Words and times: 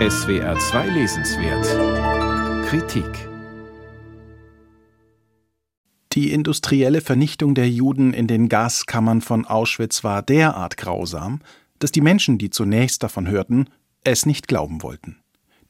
SWR 0.00 0.58
2 0.58 0.88
Lesenswert 0.88 2.66
Kritik 2.66 3.06
Die 6.12 6.32
industrielle 6.32 7.00
Vernichtung 7.00 7.54
der 7.54 7.70
Juden 7.70 8.12
in 8.12 8.26
den 8.26 8.48
Gaskammern 8.48 9.20
von 9.20 9.46
Auschwitz 9.46 10.02
war 10.02 10.22
derart 10.22 10.76
grausam, 10.76 11.42
dass 11.78 11.92
die 11.92 12.00
Menschen, 12.00 12.38
die 12.38 12.50
zunächst 12.50 13.04
davon 13.04 13.28
hörten, 13.28 13.70
es 14.02 14.26
nicht 14.26 14.48
glauben 14.48 14.82
wollten. 14.82 15.18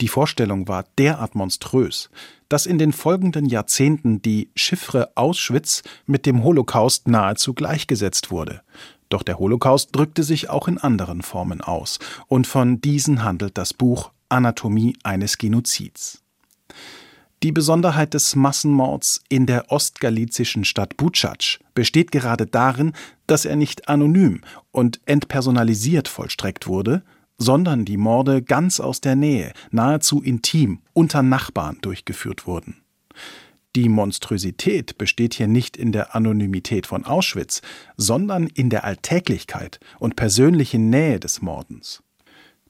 Die 0.01 0.09
Vorstellung 0.09 0.69
war 0.69 0.87
derart 0.97 1.35
monströs, 1.35 2.09
dass 2.49 2.65
in 2.65 2.79
den 2.79 2.95
folgenden 2.95 3.45
Jahrzehnten 3.45 4.23
die 4.23 4.49
Chiffre 4.57 5.13
Auschwitz 5.17 5.83
mit 6.07 6.25
dem 6.25 6.43
Holocaust 6.43 7.09
nahezu 7.09 7.53
gleichgesetzt 7.53 8.31
wurde. 8.31 8.63
Doch 9.11 9.23
der 9.23 9.39
Holocaust 9.39 9.95
drückte 9.95 10.23
sich 10.23 10.49
auch 10.49 10.67
in 10.67 10.79
anderen 10.79 11.23
Formen 11.23 11.61
aus, 11.61 11.99
und 12.27 12.47
von 12.47 12.81
diesen 12.81 13.23
handelt 13.23 13.59
das 13.59 13.75
Buch 13.75 14.14
Anatomie 14.29 14.97
eines 15.03 15.39
Genozids. 15.39 16.23
Die 17.43 17.53
Besonderheit 17.53 18.15
des 18.15 18.37
Massenmords 18.37 19.23
in 19.29 19.45
der 19.45 19.71
ostgalizischen 19.71 20.65
Stadt 20.65 20.97
Butschac 20.97 21.59
besteht 21.75 22.11
gerade 22.11 22.47
darin, 22.47 22.93
dass 23.27 23.45
er 23.45 23.57
nicht 23.57 23.89
anonym 23.89 24.41
und 24.71 25.01
entpersonalisiert 25.05 26.09
vollstreckt 26.09 26.67
wurde, 26.67 27.03
sondern 27.37 27.85
die 27.85 27.99
Morde 27.99 28.43
ganz 28.43 28.81
aus 28.81 29.01
der 29.01 29.17
Nähe, 29.17 29.53
nahezu 29.71 30.23
intim, 30.23 30.81
unter 30.95 31.23
Nachbarn 31.23 31.79
durchgeführt 31.83 32.47
wurden. 32.47 32.77
Die 33.77 33.89
Monstrosität 33.89 34.99
besteht 34.99 35.35
hier 35.35 35.49
nicht 35.49 35.77
in 35.77 35.91
der 35.91 36.15
Anonymität 36.15 36.87
von 36.87 37.05
Auschwitz, 37.05 37.61
sondern 37.97 38.47
in 38.47 38.71
der 38.71 38.85
Alltäglichkeit 38.85 39.81
und 39.99 40.15
persönlichen 40.17 40.91
Nähe 40.91 41.19
des 41.19 41.43
Mordens. 41.43 42.03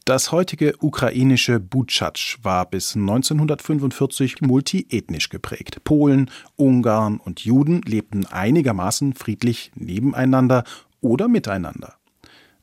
Das 0.06 0.32
heutige 0.32 0.74
ukrainische 0.80 1.58
Butschatsch 1.58 2.36
war 2.42 2.68
bis 2.68 2.94
1945 2.94 4.42
multiethnisch 4.42 5.30
geprägt. 5.30 5.82
Polen, 5.82 6.30
Ungarn 6.56 7.16
und 7.16 7.40
Juden 7.40 7.80
lebten 7.80 8.26
einigermaßen 8.26 9.14
friedlich 9.14 9.72
nebeneinander 9.74 10.64
oder 11.00 11.26
miteinander. 11.26 11.94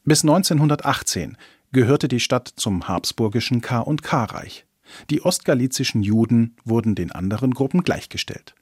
Bis 0.03 0.23
1918 0.23 1.35
gehörte 1.71 2.07
die 2.07 2.19
Stadt 2.19 2.47
zum 2.47 2.87
habsburgischen 2.87 3.61
K&K-Reich. 3.61 4.67
Die 5.09 5.23
ostgalizischen 5.23 6.03
Juden 6.03 6.55
wurden 6.63 6.93
den 6.93 7.11
anderen 7.11 7.55
Gruppen 7.55 7.81
gleichgestellt. 7.81 8.53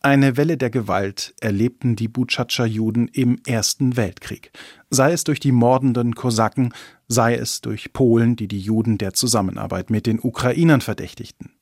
Eine 0.00 0.36
Welle 0.36 0.56
der 0.56 0.70
Gewalt 0.70 1.34
erlebten 1.40 1.96
die 1.96 2.06
Butschatscher 2.06 2.66
Juden 2.66 3.08
im 3.08 3.40
Ersten 3.46 3.96
Weltkrieg, 3.96 4.52
sei 4.90 5.12
es 5.12 5.24
durch 5.24 5.40
die 5.40 5.50
mordenden 5.50 6.14
Kosaken, 6.14 6.72
sei 7.08 7.34
es 7.34 7.60
durch 7.60 7.92
Polen, 7.92 8.36
die 8.36 8.48
die 8.48 8.60
Juden 8.60 8.98
der 8.98 9.14
Zusammenarbeit 9.14 9.90
mit 9.90 10.06
den 10.06 10.20
Ukrainern 10.20 10.80
verdächtigten. 10.80 11.52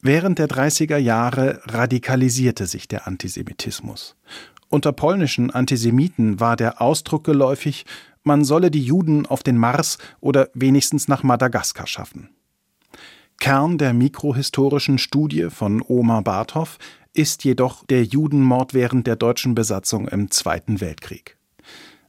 Während 0.00 0.38
der 0.38 0.48
30er 0.48 0.96
Jahre 0.96 1.60
radikalisierte 1.66 2.66
sich 2.66 2.88
der 2.88 3.06
Antisemitismus. 3.06 4.16
Unter 4.68 4.92
polnischen 4.92 5.50
Antisemiten 5.50 6.40
war 6.40 6.56
der 6.56 6.80
Ausdruck 6.80 7.24
geläufig, 7.24 7.84
man 8.24 8.44
solle 8.44 8.70
die 8.70 8.82
Juden 8.82 9.26
auf 9.26 9.42
den 9.42 9.58
Mars 9.58 9.98
oder 10.20 10.48
wenigstens 10.54 11.08
nach 11.08 11.22
Madagaskar 11.22 11.86
schaffen. 11.86 12.30
Kern 13.38 13.78
der 13.78 13.92
mikrohistorischen 13.92 14.98
Studie 14.98 15.48
von 15.50 15.82
Omar 15.82 16.22
Barthoff 16.22 16.78
ist 17.12 17.44
jedoch 17.44 17.84
der 17.84 18.04
Judenmord 18.04 18.74
während 18.74 19.06
der 19.06 19.16
deutschen 19.16 19.54
Besatzung 19.54 20.08
im 20.08 20.30
Zweiten 20.30 20.80
Weltkrieg. 20.80 21.36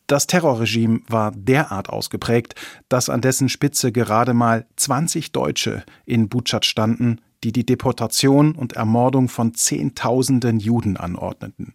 Das 0.08 0.28
Terrorregime 0.28 1.02
war 1.08 1.32
derart 1.32 1.90
ausgeprägt, 1.90 2.56
dass 2.90 3.09
an 3.09 3.22
dessen 3.22 3.50
Spitze 3.50 3.92
gerade 3.92 4.34
mal 4.34 4.66
20 4.76 5.32
Deutsche 5.32 5.84
in 6.06 6.30
Butschat 6.30 6.66
standen, 6.66 7.22
die 7.44 7.52
die 7.52 7.66
Deportation 7.66 8.54
und 8.54 8.74
Ermordung 8.74 9.30
von 9.30 9.53
Zehntausenden 9.53 10.59
Juden 10.59 10.97
anordneten. 10.97 11.74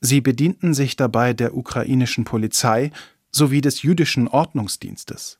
Sie 0.00 0.20
bedienten 0.20 0.74
sich 0.74 0.96
dabei 0.96 1.32
der 1.32 1.56
ukrainischen 1.56 2.24
Polizei 2.24 2.90
sowie 3.30 3.60
des 3.60 3.82
jüdischen 3.82 4.28
Ordnungsdienstes. 4.28 5.38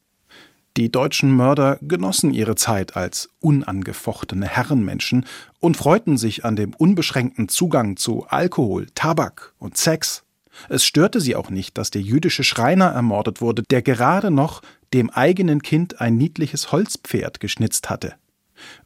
Die 0.78 0.90
deutschen 0.90 1.30
Mörder 1.30 1.78
genossen 1.82 2.32
ihre 2.32 2.54
Zeit 2.54 2.96
als 2.96 3.28
unangefochtene 3.40 4.46
Herrenmenschen 4.46 5.26
und 5.60 5.76
freuten 5.76 6.16
sich 6.16 6.46
an 6.46 6.56
dem 6.56 6.72
unbeschränkten 6.72 7.48
Zugang 7.50 7.98
zu 7.98 8.26
Alkohol, 8.28 8.86
Tabak 8.94 9.52
und 9.58 9.76
Sex. 9.76 10.24
Es 10.68 10.84
störte 10.84 11.20
sie 11.20 11.36
auch 11.36 11.50
nicht, 11.50 11.78
dass 11.78 11.90
der 11.90 12.02
jüdische 12.02 12.44
Schreiner 12.44 12.86
ermordet 12.86 13.40
wurde, 13.40 13.62
der 13.70 13.82
gerade 13.82 14.30
noch 14.30 14.62
dem 14.92 15.10
eigenen 15.10 15.62
Kind 15.62 16.00
ein 16.00 16.16
niedliches 16.16 16.72
Holzpferd 16.72 17.40
geschnitzt 17.40 17.90
hatte. 17.90 18.14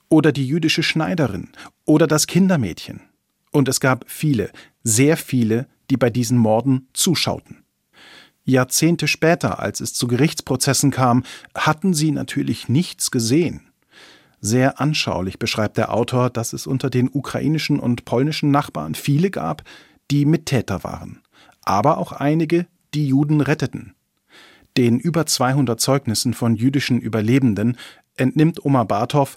Oder 0.08 0.32
die 0.32 0.46
jüdische 0.46 0.82
Schneiderin 0.82 1.48
oder 1.84 2.06
das 2.06 2.26
Kindermädchen. 2.26 3.00
Und 3.50 3.68
es 3.68 3.80
gab 3.80 4.04
viele, 4.08 4.50
sehr 4.82 5.16
viele, 5.16 5.66
die 5.90 5.96
bei 5.96 6.10
diesen 6.10 6.38
Morden 6.38 6.88
zuschauten. 6.92 7.64
Jahrzehnte 8.44 9.08
später, 9.08 9.58
als 9.58 9.80
es 9.80 9.92
zu 9.92 10.06
Gerichtsprozessen 10.06 10.92
kam, 10.92 11.24
hatten 11.54 11.94
sie 11.94 12.12
natürlich 12.12 12.68
nichts 12.68 13.10
gesehen. 13.10 13.62
Sehr 14.40 14.80
anschaulich 14.80 15.40
beschreibt 15.40 15.76
der 15.76 15.92
Autor, 15.92 16.30
dass 16.30 16.52
es 16.52 16.68
unter 16.68 16.88
den 16.88 17.10
ukrainischen 17.12 17.80
und 17.80 18.04
polnischen 18.04 18.52
Nachbarn 18.52 18.94
viele 18.94 19.30
gab, 19.30 19.62
die 20.12 20.24
Mittäter 20.24 20.84
waren, 20.84 21.20
aber 21.66 21.98
auch 21.98 22.12
einige, 22.12 22.66
die 22.94 23.08
Juden 23.08 23.42
retteten. 23.42 23.94
Den 24.78 24.98
über 24.98 25.26
200 25.26 25.78
Zeugnissen 25.78 26.32
von 26.32 26.56
jüdischen 26.56 26.98
Überlebenden 26.98 27.76
entnimmt 28.16 28.64
Omar 28.64 28.86
Barthoff, 28.86 29.36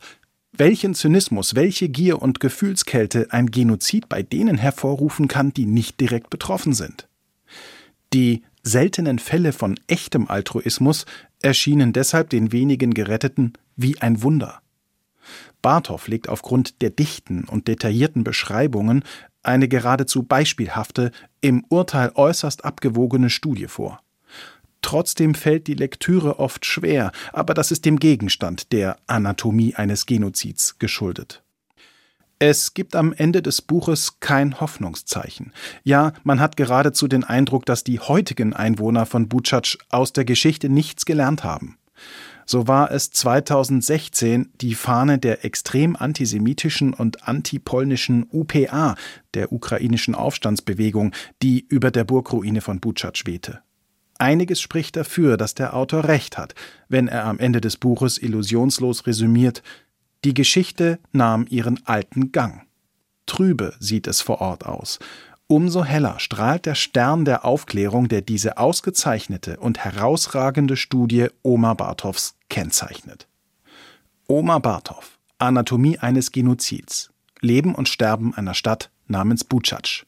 welchen 0.54 0.94
Zynismus, 0.94 1.56
welche 1.56 1.90
Gier 1.90 2.22
und 2.22 2.40
Gefühlskälte 2.40 3.28
ein 3.32 3.52
Genozid 3.52 4.10
bei 4.10 4.24
denen 4.24 4.58
hervorrufen 4.58 5.28
kann, 5.28 5.54
die 5.54 5.66
nicht 5.66 6.00
direkt 6.00 6.30
betroffen 6.30 6.74
sind. 6.74 7.08
Die 8.14 8.44
seltenen 8.64 9.20
Fälle 9.20 9.54
von 9.54 9.80
echtem 9.88 10.28
Altruismus 10.28 11.06
erschienen 11.42 11.94
deshalb 11.94 12.30
den 12.30 12.52
wenigen 12.52 12.94
Geretteten 12.94 13.54
wie 13.76 14.02
ein 14.02 14.22
Wunder. 14.22 14.62
Barthoff 15.62 16.08
legt 16.08 16.30
aufgrund 16.30 16.82
der 16.82 16.90
dichten 16.90 17.44
und 17.44 17.68
detaillierten 17.68 18.24
Beschreibungen 18.24 19.04
eine 19.44 19.68
geradezu 19.68 20.24
beispielhafte, 20.24 21.12
im 21.42 21.64
Urteil 21.70 22.12
äußerst 22.16 22.66
abgewogene 22.66 23.30
Studie 23.30 23.68
vor. 23.68 24.02
Trotzdem 24.82 25.36
fällt 25.36 25.68
die 25.68 25.74
Lektüre 25.74 26.40
oft 26.40 26.66
schwer, 26.66 27.12
aber 27.34 27.54
das 27.54 27.72
ist 27.72 27.86
dem 27.86 28.00
Gegenstand 28.00 28.72
der 28.72 28.98
Anatomie 29.08 29.76
eines 29.76 30.06
Genozids 30.06 30.80
geschuldet. 30.80 31.44
Es 32.42 32.74
gibt 32.74 32.96
am 32.96 33.12
Ende 33.12 33.42
des 33.42 33.62
Buches 33.62 34.22
kein 34.22 34.62
Hoffnungszeichen. 34.62 35.52
Ja, 35.84 36.14
man 36.24 36.40
hat 36.40 36.56
geradezu 36.56 37.10
den 37.10 37.26
Eindruck, 37.26 37.66
dass 37.66 37.84
die 37.84 38.00
heutigen 38.00 38.54
Einwohner 38.54 39.06
von 39.06 39.28
Butschac 39.28 39.78
aus 39.90 40.14
der 40.14 40.24
Geschichte 40.24 40.70
nichts 40.70 41.06
gelernt 41.06 41.44
haben. 41.44 41.78
So 42.52 42.68
war 42.68 42.90
es 42.90 43.12
2016 43.12 44.54
die 44.60 44.74
Fahne 44.74 45.20
der 45.20 45.46
extrem 45.46 45.96
antisemitischen 45.96 46.96
und 46.96 47.28
antipolnischen 47.28 48.26
UPA, 48.32 48.96
der 49.36 49.52
ukrainischen 49.52 50.16
Aufstandsbewegung, 50.16 51.14
die 51.44 51.64
über 51.68 51.92
der 51.92 52.06
Burgruine 52.06 52.62
von 52.62 52.80
Butschac 52.80 53.28
wehte. 53.28 53.60
Einiges 54.18 54.62
spricht 54.62 54.96
dafür, 54.96 55.38
dass 55.38 55.54
der 55.54 55.76
Autor 55.76 56.06
recht 56.06 56.40
hat, 56.40 56.56
wenn 56.88 57.08
er 57.08 57.26
am 57.26 57.38
Ende 57.38 57.62
des 57.62 57.78
Buches 57.78 58.18
illusionslos 58.18 59.06
resümiert, 59.06 59.62
die 60.24 60.34
Geschichte 60.34 60.98
nahm 61.12 61.46
ihren 61.52 61.86
alten 61.86 62.32
Gang. 62.32 62.64
Trübe 63.28 63.76
sieht 63.80 64.08
es 64.08 64.22
vor 64.22 64.42
Ort 64.42 64.66
aus. 64.66 64.98
Umso 65.52 65.84
heller 65.84 66.20
strahlt 66.20 66.68
der 66.68 66.76
Stern 66.76 67.26
der 67.26 67.44
Aufklärung, 67.44 68.08
der 68.08 68.22
diese 68.22 68.60
ausgezeichnete 68.60 69.58
und 69.58 69.80
herausragende 69.80 70.78
Studie 70.78 71.30
Omar 71.42 71.74
Barthoffs 71.74 72.36
kennzeichnet. 72.50 73.28
Omar 74.28 74.60
Barthoff, 74.60 75.18
Anatomie 75.40 75.98
eines 75.98 76.32
Genozids, 76.32 77.10
Leben 77.42 77.74
und 77.74 77.90
Sterben 77.90 78.36
einer 78.36 78.54
Stadt 78.54 78.92
namens 79.08 79.44
Butschatsch, 79.44 80.04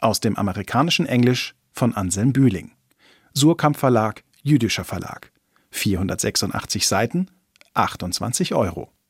aus 0.00 0.18
dem 0.18 0.36
amerikanischen 0.36 1.06
Englisch 1.06 1.54
von 1.70 1.94
Anselm 1.94 2.32
Bühling. 2.32 2.72
Surkamp 3.32 3.76
Verlag, 3.76 4.24
jüdischer 4.42 4.82
Verlag. 4.82 5.30
486 5.70 6.88
Seiten, 6.88 7.28
28 7.74 8.56
Euro. 8.56 8.90